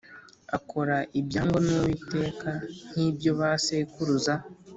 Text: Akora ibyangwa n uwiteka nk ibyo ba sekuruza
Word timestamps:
Akora 0.57 0.97
ibyangwa 1.19 1.59
n 1.65 1.67
uwiteka 1.75 2.49
nk 2.89 2.97
ibyo 3.07 3.31
ba 3.39 3.51
sekuruza 3.65 4.33